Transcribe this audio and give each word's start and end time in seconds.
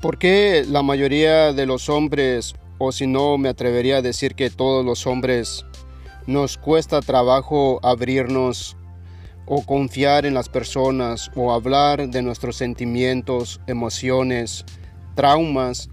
¿Por 0.00 0.16
qué 0.16 0.64
la 0.66 0.82
mayoría 0.82 1.52
de 1.52 1.66
los 1.66 1.90
hombres, 1.90 2.54
o 2.78 2.90
si 2.90 3.06
no 3.06 3.36
me 3.36 3.50
atrevería 3.50 3.98
a 3.98 4.02
decir 4.02 4.34
que 4.34 4.48
todos 4.48 4.82
los 4.82 5.06
hombres, 5.06 5.66
nos 6.26 6.56
cuesta 6.56 7.02
trabajo 7.02 7.80
abrirnos 7.82 8.78
o 9.44 9.66
confiar 9.66 10.24
en 10.24 10.32
las 10.32 10.48
personas 10.48 11.30
o 11.36 11.52
hablar 11.52 12.08
de 12.08 12.22
nuestros 12.22 12.56
sentimientos, 12.56 13.60
emociones, 13.66 14.64
traumas 15.14 15.90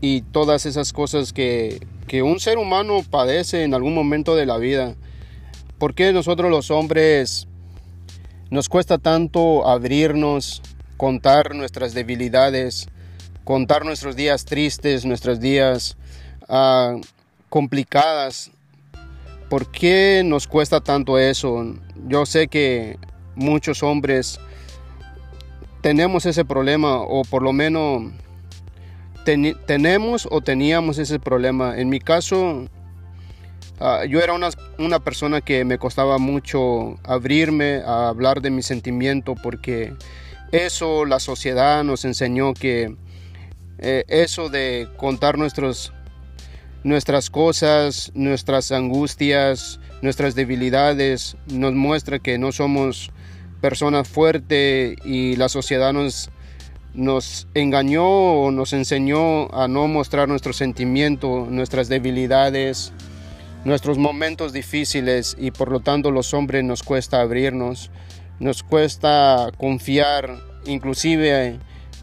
y 0.00 0.22
todas 0.22 0.64
esas 0.64 0.94
cosas 0.94 1.34
que, 1.34 1.86
que 2.06 2.22
un 2.22 2.40
ser 2.40 2.56
humano 2.56 3.04
padece 3.10 3.64
en 3.64 3.74
algún 3.74 3.94
momento 3.94 4.34
de 4.34 4.46
la 4.46 4.56
vida? 4.56 4.94
¿Por 5.76 5.94
qué 5.94 6.14
nosotros 6.14 6.50
los 6.50 6.70
hombres 6.70 7.48
nos 8.48 8.70
cuesta 8.70 8.96
tanto 8.96 9.68
abrirnos, 9.68 10.62
contar 10.96 11.54
nuestras 11.54 11.92
debilidades? 11.92 12.88
Contar 13.50 13.84
nuestros 13.84 14.14
días 14.14 14.44
tristes, 14.44 15.04
nuestros 15.04 15.40
días 15.40 15.96
uh, 16.48 17.00
complicadas. 17.48 18.52
¿Por 19.48 19.72
qué 19.72 20.22
nos 20.24 20.46
cuesta 20.46 20.80
tanto 20.80 21.18
eso? 21.18 21.74
Yo 22.06 22.26
sé 22.26 22.46
que 22.46 22.96
muchos 23.34 23.82
hombres 23.82 24.38
tenemos 25.80 26.26
ese 26.26 26.44
problema 26.44 27.00
o 27.00 27.22
por 27.24 27.42
lo 27.42 27.52
menos 27.52 28.12
tenemos 29.66 30.28
o 30.30 30.40
teníamos 30.42 30.98
ese 30.98 31.18
problema. 31.18 31.76
En 31.76 31.88
mi 31.88 31.98
caso, 31.98 32.66
uh, 33.80 34.04
yo 34.08 34.20
era 34.20 34.32
una, 34.32 34.50
una, 34.78 35.00
persona 35.00 35.40
que 35.40 35.64
me 35.64 35.76
costaba 35.76 36.18
mucho 36.18 37.00
abrirme 37.02 37.82
a 37.84 38.10
hablar 38.10 38.42
de 38.42 38.50
mi 38.50 38.62
sentimiento 38.62 39.34
porque 39.34 39.92
eso 40.52 41.04
la 41.04 41.18
sociedad 41.18 41.82
nos 41.82 42.04
enseñó 42.04 42.54
que 42.54 42.94
eh, 43.82 44.04
eso 44.08 44.50
de 44.50 44.88
contar 44.98 45.38
nuestros, 45.38 45.92
nuestras 46.84 47.30
cosas, 47.30 48.12
nuestras 48.14 48.72
angustias, 48.72 49.80
nuestras 50.02 50.34
debilidades, 50.34 51.36
nos 51.46 51.72
muestra 51.72 52.18
que 52.18 52.36
no 52.36 52.52
somos 52.52 53.10
personas 53.62 54.06
fuertes 54.06 54.96
y 55.04 55.36
la 55.36 55.48
sociedad 55.48 55.94
nos, 55.94 56.30
nos 56.92 57.48
engañó 57.54 58.06
o 58.06 58.50
nos 58.50 58.74
enseñó 58.74 59.50
a 59.54 59.66
no 59.66 59.88
mostrar 59.88 60.28
nuestros 60.28 60.56
sentimientos, 60.56 61.48
nuestras 61.48 61.88
debilidades, 61.88 62.92
nuestros 63.64 63.96
momentos 63.96 64.52
difíciles 64.52 65.36
y 65.38 65.52
por 65.52 65.70
lo 65.70 65.80
tanto 65.80 66.10
los 66.10 66.34
hombres 66.34 66.64
nos 66.64 66.82
cuesta 66.82 67.22
abrirnos, 67.22 67.90
nos 68.40 68.62
cuesta 68.62 69.50
confiar, 69.56 70.38
inclusive 70.66 71.58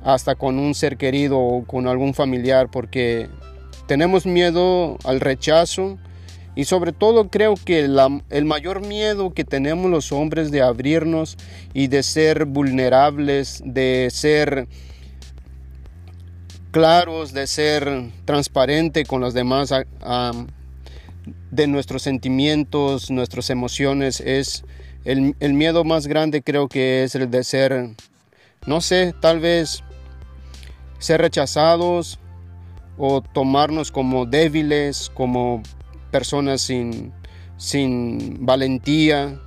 hasta 0.08 0.36
con 0.36 0.58
un 0.58 0.74
ser 0.74 0.96
querido 0.96 1.38
o 1.38 1.66
con 1.66 1.86
algún 1.86 2.14
familiar 2.14 2.72
porque 2.72 3.28
tenemos 3.88 4.26
miedo 4.26 4.98
al 5.04 5.20
rechazo 5.20 5.98
y 6.56 6.64
sobre 6.64 6.94
todo 6.94 7.30
creo 7.30 7.56
que 7.56 7.80
el 7.82 8.46
mayor 8.46 8.88
miedo 8.88 9.34
que 9.34 9.44
tenemos 9.44 9.92
los 9.92 10.14
hombres 10.14 10.50
de 10.50 10.62
abrirnos 10.62 11.36
y 11.74 11.88
de 11.88 12.04
ser 12.04 12.46
vulnerables, 12.46 13.62
de 13.66 14.08
ser 14.10 14.70
claros, 16.72 17.34
de 17.34 17.46
ser 17.46 18.10
transparente 18.24 19.04
con 19.04 19.20
los 19.20 19.34
demás, 19.34 19.74
de 21.52 21.68
nuestros 21.68 22.02
sentimientos, 22.02 23.12
nuestras 23.12 23.50
emociones, 23.50 24.22
es 24.22 24.64
el, 25.04 25.36
el 25.42 25.54
miedo 25.54 25.84
más 25.84 26.08
grande 26.08 26.42
creo 26.42 26.70
que 26.70 27.04
es 27.04 27.14
el 27.14 27.30
de 27.30 27.44
ser, 27.44 27.90
no 28.66 28.80
sé, 28.80 29.14
tal 29.20 29.42
vez 29.42 29.84
ser 31.00 31.22
rechazados 31.22 32.20
o 32.98 33.22
tomarnos 33.22 33.92
como 33.92 34.26
débiles, 34.26 35.12
como 35.14 35.62
personas 36.12 36.62
sin, 36.62 37.14
sin 37.58 38.46
valentía 38.46 39.40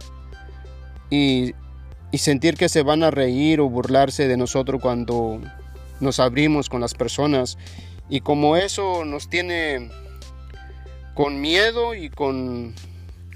y, 1.11 1.55
y 2.13 2.19
sentir 2.19 2.55
que 2.55 2.69
se 2.69 2.83
van 2.83 3.03
a 3.03 3.11
reír 3.11 3.61
o 3.61 3.69
burlarse 3.69 4.29
de 4.29 4.37
nosotros 4.37 4.81
cuando 4.81 5.41
nos 5.99 6.21
abrimos 6.21 6.69
con 6.69 6.81
las 6.81 6.95
personas. 6.95 7.59
Y 8.09 8.21
como 8.21 8.57
eso 8.57 9.05
nos 9.05 9.29
tiene 9.29 9.91
con 11.15 11.41
miedo 11.41 11.95
y 11.95 12.09
con, 12.09 12.75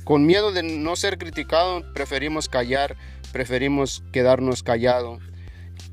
con 0.04 0.26
miedo 0.26 0.52
de 0.52 0.62
no 0.62 0.96
ser 0.96 1.18
criticado, 1.18 1.82
preferimos 1.92 2.48
callar, 2.48 2.96
preferimos 3.32 4.04
quedarnos 4.12 4.62
callados 4.62 5.20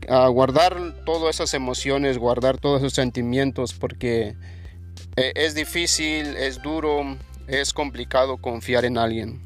a 0.09 0.28
guardar 0.28 1.03
todas 1.06 1.35
esas 1.35 1.53
emociones, 1.53 2.17
guardar 2.17 2.57
todos 2.57 2.81
esos 2.81 2.94
sentimientos, 2.94 3.73
porque 3.73 4.35
eh, 5.16 5.31
es 5.35 5.56
difícil, 5.56 6.35
es 6.38 6.62
duro, 6.62 7.17
es 7.47 7.73
complicado 7.73 8.38
confiar 8.38 8.85
en 8.85 8.97
alguien. 8.97 9.41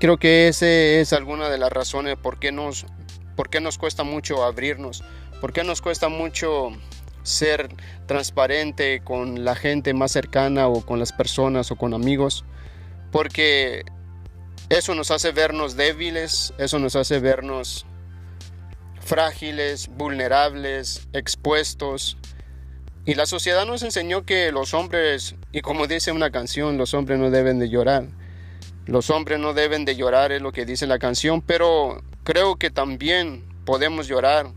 Creo 0.00 0.18
que 0.18 0.48
esa 0.48 0.68
es 0.68 1.12
alguna 1.12 1.48
de 1.48 1.58
las 1.58 1.72
razones 1.72 2.16
por 2.16 2.38
qué 2.38 2.52
nos, 2.52 2.86
por 3.36 3.50
qué 3.50 3.60
nos 3.60 3.78
cuesta 3.78 4.04
mucho 4.04 4.44
abrirnos, 4.44 5.02
por 5.40 5.52
qué 5.52 5.64
nos 5.64 5.82
cuesta 5.82 6.08
mucho 6.08 6.70
ser 7.22 7.68
transparente 8.06 9.00
con 9.04 9.44
la 9.44 9.54
gente 9.54 9.94
más 9.94 10.12
cercana 10.12 10.68
o 10.68 10.84
con 10.84 10.98
las 10.98 11.12
personas 11.12 11.70
o 11.70 11.76
con 11.76 11.94
amigos, 11.94 12.44
porque 13.10 13.84
eso 14.68 14.94
nos 14.94 15.10
hace 15.10 15.32
vernos 15.32 15.76
débiles, 15.76 16.54
eso 16.58 16.78
nos 16.78 16.94
hace 16.94 17.18
vernos 17.18 17.86
frágiles, 19.08 19.88
vulnerables, 19.88 21.08
expuestos. 21.14 22.18
Y 23.06 23.14
la 23.14 23.24
sociedad 23.24 23.64
nos 23.64 23.82
enseñó 23.82 24.26
que 24.26 24.52
los 24.52 24.74
hombres, 24.74 25.34
y 25.50 25.62
como 25.62 25.86
dice 25.86 26.12
una 26.12 26.30
canción, 26.30 26.76
los 26.76 26.92
hombres 26.92 27.18
no 27.18 27.30
deben 27.30 27.58
de 27.58 27.70
llorar. 27.70 28.04
Los 28.84 29.08
hombres 29.08 29.38
no 29.40 29.54
deben 29.54 29.86
de 29.86 29.96
llorar, 29.96 30.30
es 30.30 30.42
lo 30.42 30.52
que 30.52 30.66
dice 30.66 30.86
la 30.86 30.98
canción, 30.98 31.40
pero 31.40 32.02
creo 32.22 32.56
que 32.56 32.70
también 32.70 33.48
podemos 33.64 34.08
llorar. 34.08 34.52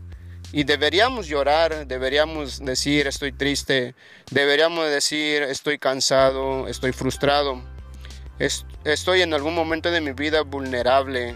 Y 0.52 0.64
deberíamos 0.64 1.28
llorar, 1.28 1.86
deberíamos 1.86 2.62
decir 2.62 3.06
estoy 3.06 3.32
triste, 3.32 3.94
deberíamos 4.30 4.86
decir 4.90 5.42
estoy 5.44 5.78
cansado, 5.78 6.68
estoy 6.68 6.92
frustrado, 6.92 7.62
estoy 8.84 9.22
en 9.22 9.32
algún 9.32 9.54
momento 9.54 9.90
de 9.90 10.02
mi 10.02 10.12
vida 10.12 10.42
vulnerable, 10.42 11.34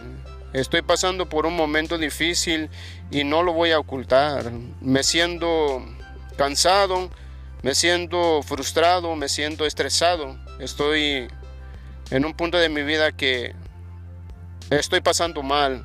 Estoy 0.57 0.81
pasando 0.81 1.29
por 1.29 1.45
un 1.45 1.55
momento 1.55 1.99
difícil 1.99 2.71
y 3.11 3.25
no 3.25 3.43
lo 3.43 3.53
voy 3.53 3.73
a 3.73 3.79
ocultar. 3.79 4.51
Me 4.81 5.03
siento 5.03 5.85
cansado, 6.39 7.11
me 7.63 7.75
siento 7.75 8.43
frustrado, 8.43 9.15
me 9.17 9.29
siento 9.29 9.67
estresado. 9.67 10.39
Estoy 10.59 11.29
en 12.11 12.25
un 12.25 12.33
punto 12.33 12.57
de 12.57 12.71
mi 12.71 12.83
vida 12.85 13.13
que 13.13 13.55
estoy 14.71 15.03
pasando 15.03 15.43
mal. 15.43 15.85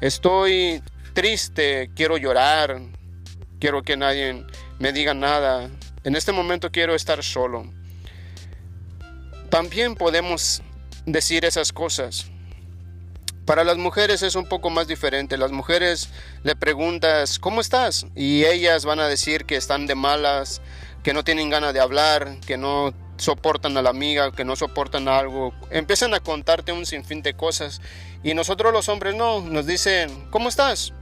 Estoy 0.00 0.82
triste, 1.12 1.92
quiero 1.94 2.16
llorar, 2.16 2.80
quiero 3.60 3.84
que 3.84 3.96
nadie 3.96 4.44
me 4.80 4.92
diga 4.92 5.14
nada. 5.14 5.70
En 6.02 6.16
este 6.16 6.32
momento 6.32 6.72
quiero 6.72 6.96
estar 6.96 7.22
solo. 7.22 7.72
También 9.50 9.94
podemos 9.94 10.62
decir 11.06 11.44
esas 11.44 11.72
cosas. 11.72 12.28
Para 13.50 13.64
las 13.64 13.78
mujeres 13.78 14.22
es 14.22 14.36
un 14.36 14.46
poco 14.46 14.70
más 14.70 14.86
diferente. 14.86 15.36
Las 15.36 15.50
mujeres 15.50 16.10
le 16.44 16.54
preguntas, 16.54 17.40
¿cómo 17.40 17.60
estás? 17.60 18.06
Y 18.14 18.44
ellas 18.44 18.84
van 18.84 19.00
a 19.00 19.08
decir 19.08 19.44
que 19.44 19.56
están 19.56 19.88
de 19.88 19.96
malas, 19.96 20.62
que 21.02 21.12
no 21.12 21.24
tienen 21.24 21.50
ganas 21.50 21.74
de 21.74 21.80
hablar, 21.80 22.38
que 22.46 22.56
no 22.56 22.94
soportan 23.16 23.76
a 23.76 23.82
la 23.82 23.90
amiga, 23.90 24.30
que 24.30 24.44
no 24.44 24.54
soportan 24.54 25.08
algo. 25.08 25.52
Empiezan 25.72 26.14
a 26.14 26.20
contarte 26.20 26.70
un 26.70 26.86
sinfín 26.86 27.22
de 27.22 27.34
cosas. 27.34 27.80
Y 28.22 28.34
nosotros 28.34 28.72
los 28.72 28.88
hombres 28.88 29.16
no, 29.16 29.40
nos 29.40 29.66
dicen, 29.66 30.28
¿cómo 30.30 30.48
estás? 30.48 30.92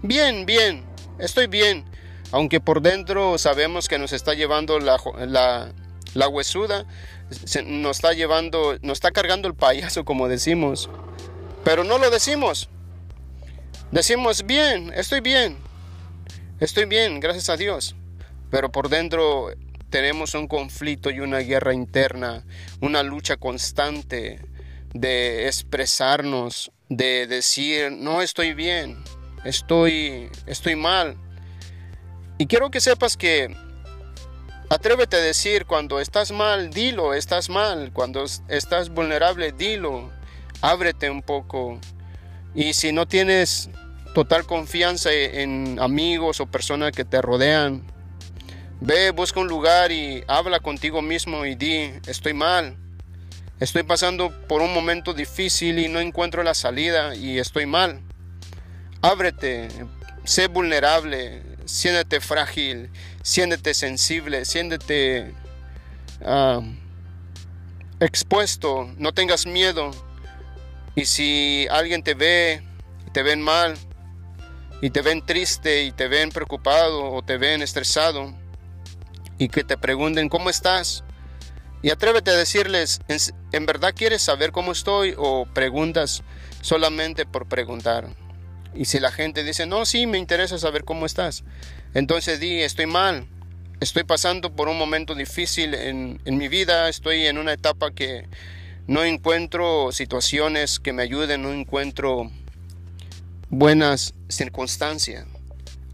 Bien, 0.00 0.46
bien, 0.46 0.86
estoy 1.18 1.48
bien. 1.48 1.84
Aunque 2.32 2.60
por 2.60 2.80
dentro 2.80 3.36
sabemos 3.36 3.88
que 3.88 3.98
nos 3.98 4.14
está 4.14 4.32
llevando 4.32 4.78
la, 4.78 5.68
huesuda, 6.30 6.86
nos 7.66 7.96
está 7.98 8.14
llevando, 8.14 8.78
nos 8.80 8.96
está 8.96 9.10
cargando 9.10 9.48
el 9.48 9.54
payaso, 9.54 10.06
como 10.06 10.28
decimos. 10.28 10.88
Pero 11.64 11.82
no 11.82 11.98
lo 11.98 12.10
decimos. 12.10 12.68
Decimos, 13.90 14.44
bien, 14.44 14.92
estoy 14.94 15.20
bien. 15.20 15.56
Estoy 16.60 16.84
bien, 16.84 17.20
gracias 17.20 17.48
a 17.48 17.56
Dios. 17.56 17.96
Pero 18.50 18.70
por 18.70 18.90
dentro 18.90 19.50
tenemos 19.88 20.34
un 20.34 20.46
conflicto 20.46 21.10
y 21.10 21.20
una 21.20 21.38
guerra 21.38 21.72
interna, 21.72 22.44
una 22.80 23.02
lucha 23.02 23.36
constante 23.36 24.40
de 24.92 25.46
expresarnos, 25.46 26.70
de 26.88 27.26
decir, 27.26 27.90
no 27.92 28.20
estoy 28.20 28.52
bien, 28.52 29.02
estoy, 29.44 30.28
estoy 30.46 30.76
mal. 30.76 31.16
Y 32.36 32.46
quiero 32.46 32.70
que 32.70 32.80
sepas 32.80 33.16
que 33.16 33.56
atrévete 34.68 35.16
a 35.16 35.20
decir 35.20 35.64
cuando 35.64 35.98
estás 35.98 36.30
mal, 36.30 36.70
dilo, 36.70 37.14
estás 37.14 37.48
mal, 37.48 37.92
cuando 37.92 38.24
estás 38.48 38.90
vulnerable, 38.90 39.52
dilo 39.52 40.10
ábrete 40.60 41.10
un 41.10 41.22
poco. 41.22 41.80
Y 42.54 42.74
si 42.74 42.92
no 42.92 43.06
tienes 43.06 43.70
total 44.14 44.46
confianza 44.46 45.12
en 45.12 45.78
amigos 45.80 46.40
o 46.40 46.46
personas 46.46 46.92
que 46.92 47.04
te 47.04 47.20
rodean. 47.20 47.82
Ve, 48.80 49.10
busca 49.10 49.40
un 49.40 49.48
lugar 49.48 49.92
y 49.92 50.22
habla 50.28 50.60
contigo 50.60 51.02
mismo 51.02 51.44
y 51.44 51.56
di, 51.56 51.92
estoy 52.06 52.32
mal. 52.32 52.76
Estoy 53.60 53.82
pasando 53.82 54.30
por 54.46 54.62
un 54.62 54.72
momento 54.72 55.14
difícil 55.14 55.78
y 55.78 55.88
no 55.88 56.00
encuentro 56.00 56.42
la 56.42 56.54
salida 56.54 57.14
y 57.14 57.38
estoy 57.38 57.66
mal. 57.66 58.00
Ábrete, 59.02 59.68
sé 60.24 60.46
vulnerable, 60.48 61.42
siéntete 61.64 62.20
frágil, 62.20 62.90
siéntete 63.22 63.74
sensible, 63.74 64.44
siéntete 64.44 65.34
ah, 66.24 66.60
expuesto, 68.00 68.90
no 68.96 69.12
tengas 69.12 69.46
miedo. 69.46 69.90
Y 70.96 71.06
si 71.06 71.66
alguien 71.70 72.02
te 72.02 72.14
ve, 72.14 72.62
te 73.12 73.22
ven 73.22 73.42
mal, 73.42 73.74
y 74.80 74.90
te 74.90 75.02
ven 75.02 75.24
triste, 75.24 75.84
y 75.84 75.92
te 75.92 76.08
ven 76.08 76.30
preocupado, 76.30 77.12
o 77.12 77.22
te 77.22 77.36
ven 77.36 77.62
estresado, 77.62 78.32
y 79.38 79.48
que 79.48 79.64
te 79.64 79.76
pregunten 79.76 80.28
cómo 80.28 80.50
estás, 80.50 81.04
y 81.82 81.90
atrévete 81.90 82.30
a 82.30 82.34
decirles, 82.34 83.00
¿en 83.52 83.66
verdad 83.66 83.92
quieres 83.94 84.22
saber 84.22 84.52
cómo 84.52 84.72
estoy 84.72 85.14
o 85.18 85.46
preguntas 85.52 86.22
solamente 86.62 87.26
por 87.26 87.46
preguntar? 87.46 88.08
Y 88.74 88.86
si 88.86 89.00
la 89.00 89.12
gente 89.12 89.44
dice, 89.44 89.66
no, 89.66 89.84
sí, 89.84 90.06
me 90.06 90.18
interesa 90.18 90.58
saber 90.58 90.84
cómo 90.84 91.06
estás, 91.06 91.44
entonces 91.92 92.40
di, 92.40 92.62
estoy 92.62 92.86
mal, 92.86 93.28
estoy 93.80 94.04
pasando 94.04 94.54
por 94.54 94.68
un 94.68 94.78
momento 94.78 95.14
difícil 95.14 95.74
en, 95.74 96.20
en 96.24 96.38
mi 96.38 96.48
vida, 96.48 96.88
estoy 96.88 97.26
en 97.26 97.38
una 97.38 97.52
etapa 97.52 97.90
que 97.90 98.28
no 98.86 99.02
encuentro 99.02 99.92
situaciones 99.92 100.78
que 100.78 100.92
me 100.92 101.02
ayuden, 101.02 101.42
no 101.42 101.52
encuentro 101.52 102.30
buenas 103.48 104.14
circunstancias. 104.28 105.26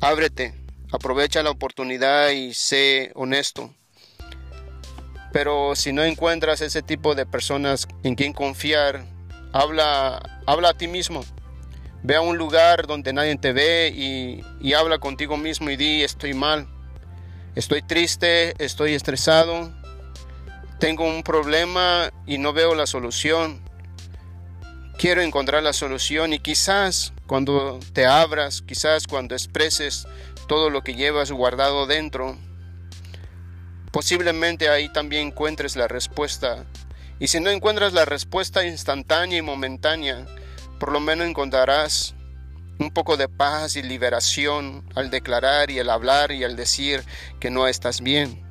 Ábrete, 0.01 0.55
aprovecha 0.91 1.43
la 1.43 1.51
oportunidad 1.51 2.31
y 2.31 2.53
sé 2.55 3.13
honesto. 3.15 3.73
Pero 5.33 5.77
si 5.77 5.93
no 5.93 6.03
encuentras 6.03 6.61
ese 6.61 6.83
tipo 6.83 7.15
de 7.15 7.27
personas 7.27 7.87
en 8.03 8.17
quien 8.17 8.33
confiar, 8.33 9.05
habla, 9.53 10.41
habla 10.47 10.71
a 10.71 10.75
ti 10.75 10.89
mismo. 10.89 11.25
Ve 12.03 12.17
a 12.17 12.23
un 12.23 12.39
lugar 12.39 12.87
donde 12.87 13.13
nadie 13.13 13.37
te 13.37 13.53
ve 13.53 13.93
y, 13.95 14.43
y 14.61 14.73
habla 14.73 14.99
contigo 14.99 15.37
mismo 15.37 15.71
y 15.71 15.77
di 15.77 16.03
estoy 16.03 16.35
mal, 16.35 16.67
estoy 17.55 17.83
triste, 17.83 18.55
estoy 18.59 18.95
estresado, 18.95 19.71
tengo 20.81 21.05
un 21.05 21.23
problema 21.23 22.11
y 22.27 22.39
no 22.39 22.53
veo 22.53 22.75
la 22.75 22.87
solución. 22.87 23.61
Quiero 24.99 25.23
encontrar 25.23 25.63
la 25.63 25.73
solución 25.73 26.33
y 26.33 26.41
quizás 26.41 27.13
cuando 27.29 27.79
te 27.93 28.07
abras, 28.07 28.63
quizás 28.63 29.07
cuando 29.07 29.37
expreses 29.37 30.09
todo 30.49 30.69
lo 30.71 30.83
que 30.83 30.95
llevas 30.95 31.31
guardado 31.31 31.87
dentro, 31.87 32.37
Posiblemente 33.91 34.69
ahí 34.69 34.89
también 34.89 35.29
encuentres 35.29 35.75
la 35.75 35.89
respuesta. 35.89 36.65
Y 37.19 37.27
si 37.27 37.41
no 37.41 37.51
encuentras 37.51 37.93
la 37.93 38.05
respuesta 38.05 38.65
instantánea 38.65 39.39
y 39.39 39.43
momentánea, 39.43 40.27
por 40.79 40.93
lo 40.93 41.01
menos 41.01 41.27
encontrarás 41.27 42.15
un 42.79 42.91
poco 42.93 43.17
de 43.17 43.29
paz 43.29 43.77
y 43.77 43.83
liberación 43.83 44.85
al 44.95 45.11
declarar 45.11 45.71
y 45.71 45.81
al 45.81 45.91
hablar 45.91 46.31
y 46.31 46.45
al 46.45 46.57
decir 46.57 47.05
que 47.41 47.51
no 47.51 47.67
estás 47.67 48.01
bien. 48.01 48.43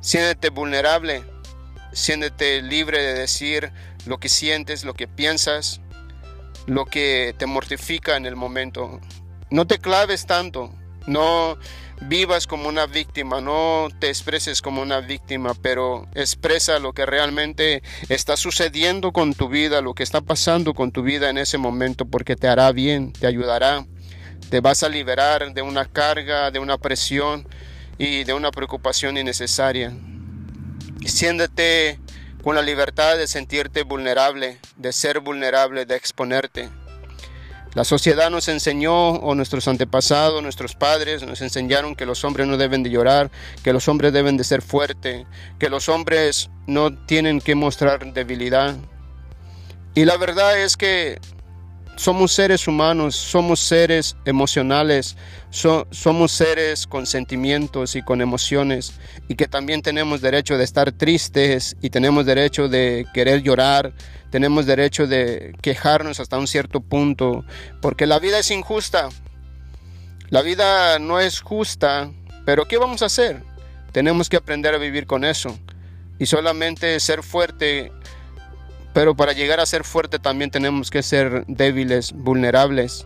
Siéntete 0.00 0.50
vulnerable, 0.50 1.24
siéntete 1.94 2.62
libre 2.62 3.02
de 3.02 3.14
decir 3.14 3.72
lo 4.06 4.18
que 4.18 4.28
sientes, 4.28 4.84
lo 4.84 4.94
que 4.94 5.08
piensas, 5.08 5.80
lo 6.66 6.86
que 6.86 7.34
te 7.38 7.46
mortifica 7.46 8.16
en 8.16 8.26
el 8.26 8.36
momento. 8.36 9.00
No 9.50 9.66
te 9.66 9.78
claves 9.78 10.26
tanto, 10.26 10.72
no 11.06 11.58
vivas 12.00 12.46
como 12.46 12.68
una 12.68 12.86
víctima, 12.86 13.40
no 13.40 13.88
te 13.98 14.08
expreses 14.08 14.60
como 14.62 14.82
una 14.82 15.00
víctima, 15.00 15.54
pero 15.54 16.08
expresa 16.14 16.78
lo 16.78 16.92
que 16.92 17.06
realmente 17.06 17.82
está 18.08 18.36
sucediendo 18.36 19.12
con 19.12 19.34
tu 19.34 19.48
vida, 19.48 19.80
lo 19.80 19.94
que 19.94 20.02
está 20.02 20.20
pasando 20.20 20.74
con 20.74 20.92
tu 20.92 21.02
vida 21.02 21.30
en 21.30 21.38
ese 21.38 21.58
momento, 21.58 22.04
porque 22.04 22.36
te 22.36 22.48
hará 22.48 22.72
bien, 22.72 23.12
te 23.12 23.26
ayudará, 23.26 23.86
te 24.50 24.60
vas 24.60 24.82
a 24.82 24.88
liberar 24.88 25.54
de 25.54 25.62
una 25.62 25.84
carga, 25.86 26.50
de 26.50 26.58
una 26.58 26.78
presión 26.78 27.46
y 27.98 28.24
de 28.24 28.32
una 28.32 28.50
preocupación 28.50 29.16
innecesaria. 29.16 29.92
Siéntete 31.06 31.98
con 32.42 32.54
la 32.54 32.62
libertad 32.62 33.16
de 33.16 33.26
sentirte 33.26 33.84
vulnerable, 33.84 34.58
de 34.76 34.92
ser 34.92 35.20
vulnerable, 35.20 35.86
de 35.86 35.96
exponerte. 35.96 36.68
La 37.74 37.84
sociedad 37.84 38.30
nos 38.30 38.48
enseñó, 38.48 39.10
o 39.10 39.34
nuestros 39.34 39.66
antepasados, 39.66 40.42
nuestros 40.42 40.76
padres, 40.76 41.24
nos 41.24 41.40
enseñaron 41.40 41.96
que 41.96 42.06
los 42.06 42.22
hombres 42.22 42.46
no 42.46 42.56
deben 42.56 42.84
de 42.84 42.90
llorar, 42.90 43.30
que 43.64 43.72
los 43.72 43.88
hombres 43.88 44.12
deben 44.12 44.36
de 44.36 44.44
ser 44.44 44.62
fuertes, 44.62 45.26
que 45.58 45.68
los 45.68 45.88
hombres 45.88 46.50
no 46.66 46.96
tienen 47.06 47.40
que 47.40 47.56
mostrar 47.56 48.12
debilidad. 48.12 48.76
Y 49.94 50.04
la 50.04 50.16
verdad 50.16 50.60
es 50.60 50.76
que 50.76 51.20
somos 51.96 52.32
seres 52.32 52.66
humanos, 52.66 53.14
somos 53.14 53.60
seres 53.60 54.16
emocionales, 54.24 55.16
somos 55.50 56.32
seres 56.32 56.86
con 56.86 57.06
sentimientos 57.06 57.96
y 57.96 58.02
con 58.02 58.20
emociones 58.20 58.94
y 59.28 59.36
que 59.36 59.46
también 59.46 59.82
tenemos 59.82 60.20
derecho 60.20 60.58
de 60.58 60.64
estar 60.64 60.92
tristes 60.92 61.76
y 61.80 61.90
tenemos 61.90 62.26
derecho 62.26 62.68
de 62.68 63.06
querer 63.14 63.42
llorar, 63.42 63.92
tenemos 64.30 64.66
derecho 64.66 65.06
de 65.06 65.54
quejarnos 65.62 66.20
hasta 66.20 66.38
un 66.38 66.46
cierto 66.46 66.80
punto, 66.80 67.44
porque 67.80 68.06
la 68.06 68.18
vida 68.18 68.40
es 68.40 68.50
injusta, 68.50 69.08
la 70.30 70.42
vida 70.42 70.98
no 70.98 71.20
es 71.20 71.40
justa, 71.40 72.10
pero 72.44 72.66
¿qué 72.66 72.76
vamos 72.76 73.02
a 73.02 73.06
hacer? 73.06 73.42
Tenemos 73.92 74.28
que 74.28 74.36
aprender 74.36 74.74
a 74.74 74.78
vivir 74.78 75.06
con 75.06 75.24
eso 75.24 75.56
y 76.18 76.26
solamente 76.26 76.98
ser 76.98 77.22
fuerte 77.22 77.92
pero 78.94 79.16
para 79.16 79.32
llegar 79.32 79.60
a 79.60 79.66
ser 79.66 79.84
fuerte 79.84 80.18
también 80.18 80.50
tenemos 80.50 80.90
que 80.90 81.02
ser 81.02 81.44
débiles, 81.46 82.12
vulnerables. 82.12 83.04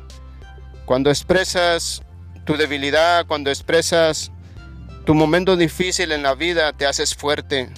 Cuando 0.85 1.11
expresas 1.11 2.03
tu 2.45 2.57
debilidad, 2.57 3.27
cuando 3.27 3.51
expresas 3.51 4.31
tu 5.05 5.15
momento 5.15 5.57
difícil 5.57 6.13
en 6.13 6.23
la 6.23 6.35
vida, 6.35 6.75
te 6.75 6.87
haces 6.87 7.15
fuerte, 7.15 7.71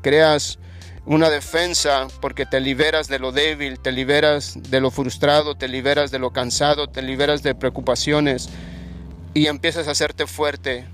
creas 0.00 0.58
una 1.04 1.28
defensa 1.28 2.06
porque 2.20 2.46
te 2.46 2.60
liberas 2.60 3.08
de 3.08 3.18
lo 3.18 3.32
débil, 3.32 3.80
te 3.80 3.90
liberas 3.90 4.56
de 4.56 4.80
lo 4.80 4.92
frustrado, 4.92 5.56
te 5.56 5.66
liberas 5.66 6.12
de 6.12 6.20
lo 6.20 6.30
cansado, 6.30 6.88
te 6.88 7.02
liberas 7.02 7.42
de 7.42 7.56
preocupaciones 7.56 8.48
y 9.34 9.48
empiezas 9.48 9.88
a 9.88 9.90
hacerte 9.90 10.28
fuerte. 10.28 10.86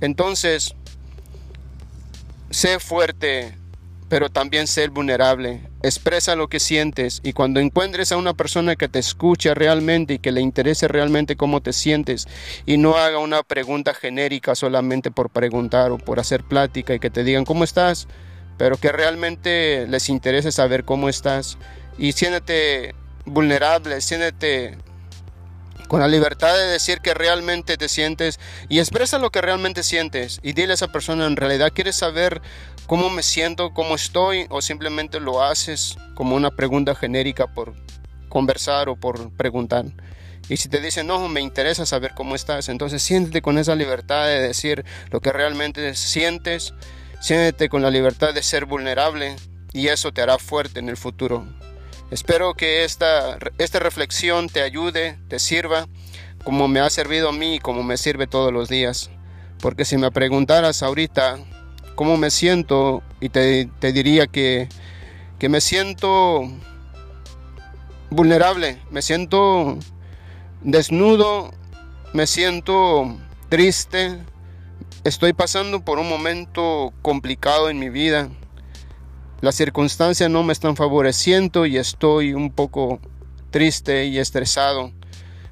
Entonces, 0.00 0.74
sé 2.50 2.78
fuerte, 2.78 3.56
pero 4.12 4.28
también 4.28 4.66
ser 4.66 4.90
vulnerable. 4.90 5.62
Expresa 5.82 6.36
lo 6.36 6.48
que 6.48 6.60
sientes 6.60 7.22
y 7.24 7.32
cuando 7.32 7.60
encuentres 7.60 8.12
a 8.12 8.18
una 8.18 8.34
persona 8.34 8.76
que 8.76 8.86
te 8.86 8.98
escuche 8.98 9.54
realmente 9.54 10.12
y 10.12 10.18
que 10.18 10.32
le 10.32 10.42
interese 10.42 10.86
realmente 10.86 11.34
cómo 11.34 11.62
te 11.62 11.72
sientes 11.72 12.28
y 12.66 12.76
no 12.76 12.98
haga 12.98 13.20
una 13.20 13.42
pregunta 13.42 13.94
genérica 13.94 14.54
solamente 14.54 15.10
por 15.10 15.30
preguntar 15.30 15.92
o 15.92 15.96
por 15.96 16.20
hacer 16.20 16.44
plática 16.44 16.92
y 16.92 16.98
que 16.98 17.08
te 17.08 17.24
digan 17.24 17.46
cómo 17.46 17.64
estás, 17.64 18.06
pero 18.58 18.76
que 18.76 18.92
realmente 18.92 19.86
les 19.88 20.10
interese 20.10 20.52
saber 20.52 20.84
cómo 20.84 21.08
estás 21.08 21.56
y 21.96 22.12
siéntete 22.12 22.94
vulnerable, 23.24 23.98
siéntete 24.02 24.76
con 25.92 26.00
la 26.00 26.08
libertad 26.08 26.56
de 26.56 26.68
decir 26.68 27.02
que 27.02 27.12
realmente 27.12 27.76
te 27.76 27.86
sientes 27.86 28.40
y 28.70 28.78
expresa 28.78 29.18
lo 29.18 29.28
que 29.28 29.42
realmente 29.42 29.82
sientes 29.82 30.40
y 30.42 30.54
dile 30.54 30.72
a 30.72 30.74
esa 30.76 30.88
persona 30.88 31.26
en 31.26 31.36
realidad 31.36 31.70
quieres 31.74 31.96
saber 31.96 32.40
cómo 32.86 33.10
me 33.10 33.22
siento, 33.22 33.74
cómo 33.74 33.94
estoy 33.94 34.46
o 34.48 34.62
simplemente 34.62 35.20
lo 35.20 35.42
haces 35.42 35.98
como 36.14 36.34
una 36.34 36.50
pregunta 36.50 36.94
genérica 36.94 37.46
por 37.46 37.74
conversar 38.30 38.88
o 38.88 38.96
por 38.96 39.32
preguntar. 39.32 39.84
Y 40.48 40.56
si 40.56 40.70
te 40.70 40.80
dicen, 40.80 41.08
no, 41.08 41.28
me 41.28 41.42
interesa 41.42 41.84
saber 41.84 42.12
cómo 42.14 42.36
estás, 42.36 42.70
entonces 42.70 43.02
siéntete 43.02 43.42
con 43.42 43.58
esa 43.58 43.74
libertad 43.74 44.28
de 44.28 44.40
decir 44.40 44.86
lo 45.10 45.20
que 45.20 45.30
realmente 45.30 45.94
sientes, 45.94 46.72
siéntete 47.20 47.68
con 47.68 47.82
la 47.82 47.90
libertad 47.90 48.32
de 48.32 48.42
ser 48.42 48.64
vulnerable 48.64 49.36
y 49.74 49.88
eso 49.88 50.10
te 50.10 50.22
hará 50.22 50.38
fuerte 50.38 50.80
en 50.80 50.88
el 50.88 50.96
futuro. 50.96 51.46
Espero 52.12 52.52
que 52.52 52.84
esta, 52.84 53.38
esta 53.56 53.78
reflexión 53.78 54.50
te 54.50 54.60
ayude, 54.60 55.16
te 55.28 55.38
sirva, 55.38 55.88
como 56.44 56.68
me 56.68 56.80
ha 56.80 56.90
servido 56.90 57.30
a 57.30 57.32
mí 57.32 57.54
y 57.54 57.58
como 57.58 57.82
me 57.82 57.96
sirve 57.96 58.26
todos 58.26 58.52
los 58.52 58.68
días. 58.68 59.10
Porque 59.62 59.86
si 59.86 59.96
me 59.96 60.10
preguntaras 60.10 60.82
ahorita 60.82 61.38
cómo 61.94 62.18
me 62.18 62.30
siento, 62.30 63.02
y 63.18 63.30
te, 63.30 63.70
diría 63.94 64.26
que, 64.26 64.68
que 65.38 65.48
me 65.48 65.62
siento 65.62 66.42
vulnerable, 68.10 68.76
me 68.90 69.00
siento 69.00 69.78
desnudo, 70.60 71.50
me 72.12 72.26
siento 72.26 73.16
triste, 73.48 74.18
estoy 75.04 75.32
pasando 75.32 75.82
por 75.82 75.98
un 75.98 76.10
momento 76.10 76.92
complicado 77.00 77.70
en 77.70 77.78
mi 77.78 77.88
vida 77.88 78.28
las 79.42 79.56
circunstancias 79.56 80.30
no 80.30 80.44
me 80.44 80.52
están 80.52 80.76
favoreciendo 80.76 81.66
y 81.66 81.76
estoy 81.76 82.32
un 82.32 82.52
poco 82.52 83.00
triste 83.50 84.06
y 84.06 84.18
estresado. 84.18 84.92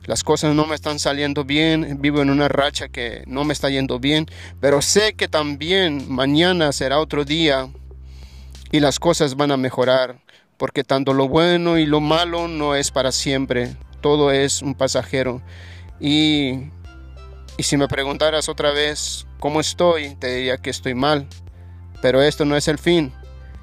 las 0.06 0.22
cosas 0.24 0.54
no 0.54 0.64
me 0.64 0.76
están 0.76 0.98
saliendo 0.98 1.44
bien, 1.44 2.00
vivo 2.00 2.22
en 2.22 2.30
una 2.30 2.48
racha 2.48 2.88
que 2.88 3.24
no 3.26 3.44
me 3.44 3.52
está 3.52 3.68
yendo 3.68 3.98
bien, 3.98 4.26
pero 4.60 4.80
sé 4.80 5.14
que 5.14 5.28
también 5.28 6.10
mañana 6.10 6.72
será 6.72 7.00
otro 7.00 7.24
día 7.24 7.68
y 8.70 8.78
las 8.78 9.00
cosas 9.00 9.36
van 9.36 9.50
a 9.50 9.56
mejorar, 9.56 10.20
porque 10.56 10.84
tanto 10.84 11.12
lo 11.12 11.28
bueno 11.28 11.76
y 11.76 11.84
lo 11.84 12.00
malo 12.00 12.46
no 12.46 12.76
es 12.76 12.92
para 12.92 13.10
siempre, 13.10 13.76
todo 14.00 14.30
es 14.30 14.62
un 14.62 14.74
pasajero. 14.74 15.42
Y, 15.98 16.70
y 17.56 17.62
si 17.64 17.76
me 17.76 17.88
preguntaras 17.88 18.48
otra 18.48 18.70
vez 18.70 19.26
cómo 19.40 19.60
estoy, 19.60 20.14
te 20.14 20.32
diría 20.32 20.58
que 20.58 20.70
estoy 20.70 20.94
mal, 20.94 21.28
pero 22.00 22.22
esto 22.22 22.44
no 22.44 22.56
es 22.56 22.68
el 22.68 22.78
fin, 22.78 23.12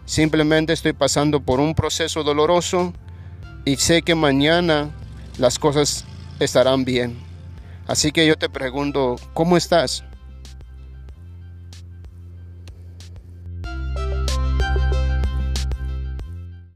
simplemente 0.08 0.74
estoy 0.74 0.94
pasando 0.94 1.42
por 1.42 1.60
un 1.60 1.76
proceso 1.76 2.24
doloroso 2.24 2.94
y 3.66 3.76
sé 3.76 4.02
que 4.02 4.16
mañana 4.16 4.90
las 5.38 5.60
cosas 5.60 6.06
estarán 6.40 6.86
bien. 6.86 7.20
Así 7.86 8.12
que 8.12 8.26
yo 8.26 8.38
te 8.38 8.50
pregunto, 8.50 9.18
¿cómo 9.34 9.58
estás? 9.58 10.04